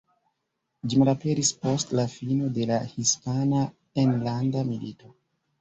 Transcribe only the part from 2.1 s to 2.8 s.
fino de la